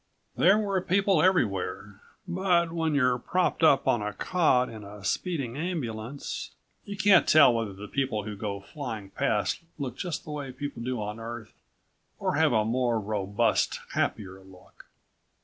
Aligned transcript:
There 0.35 0.57
were 0.57 0.81
people 0.81 1.21
everywhere, 1.21 2.01
but 2.27 2.71
when 2.71 2.95
you're 2.95 3.19
propped 3.19 3.61
up 3.61 3.87
on 3.87 4.01
a 4.01 4.13
cot 4.13 4.67
in 4.67 4.83
a 4.83 5.03
speeding 5.05 5.55
ambulance 5.55 6.55
you 6.85 6.97
can't 6.97 7.27
tell 7.27 7.53
whether 7.53 7.73
the 7.73 7.87
people 7.87 8.23
who 8.23 8.35
go 8.35 8.61
flying 8.61 9.11
past 9.11 9.59
look 9.77 9.95
just 9.97 10.23
the 10.23 10.31
way 10.31 10.51
people 10.53 10.81
do 10.81 10.99
on 10.99 11.19
Earth, 11.19 11.53
or 12.17 12.33
have 12.33 12.51
a 12.51 12.65
more 12.65 12.99
robust, 12.99 13.79
happier 13.93 14.41
look. 14.43 14.87